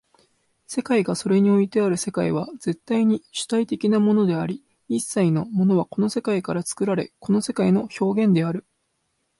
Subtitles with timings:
[0.65, 8.65] 世界がそれにおいてある世界は絶対に主体的なものであり、一切のものはこの世界から作られ、この世界の表現である。